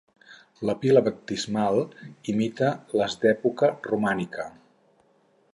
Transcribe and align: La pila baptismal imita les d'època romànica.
La 0.69 0.73
pila 0.85 1.03
baptismal 1.07 1.77
imita 2.33 2.71
les 3.03 3.21
d'època 3.27 3.73
romànica. 3.93 4.49